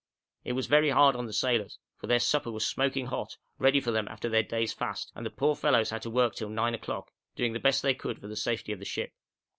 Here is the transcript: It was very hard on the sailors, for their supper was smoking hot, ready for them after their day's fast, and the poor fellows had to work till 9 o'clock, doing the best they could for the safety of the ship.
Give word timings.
It 0.43 0.53
was 0.53 0.65
very 0.65 0.89
hard 0.89 1.15
on 1.15 1.27
the 1.27 1.31
sailors, 1.31 1.77
for 1.99 2.07
their 2.07 2.17
supper 2.17 2.49
was 2.49 2.65
smoking 2.65 3.05
hot, 3.05 3.37
ready 3.59 3.79
for 3.79 3.91
them 3.91 4.07
after 4.07 4.29
their 4.29 4.41
day's 4.41 4.73
fast, 4.73 5.11
and 5.13 5.23
the 5.23 5.29
poor 5.29 5.55
fellows 5.55 5.91
had 5.91 6.01
to 6.01 6.09
work 6.09 6.33
till 6.33 6.49
9 6.49 6.73
o'clock, 6.73 7.11
doing 7.35 7.53
the 7.53 7.59
best 7.59 7.83
they 7.83 7.93
could 7.93 8.17
for 8.17 8.27
the 8.27 8.35
safety 8.35 8.71
of 8.71 8.79
the 8.79 8.85
ship. 8.85 9.11